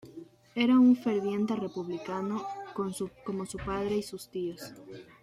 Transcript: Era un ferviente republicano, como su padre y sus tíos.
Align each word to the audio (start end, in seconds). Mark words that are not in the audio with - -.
Era 0.55 0.79
un 0.79 0.95
ferviente 0.95 1.55
republicano, 1.55 2.43
como 2.73 3.45
su 3.45 3.57
padre 3.63 3.97
y 3.97 4.01
sus 4.01 4.29
tíos. 4.29 4.73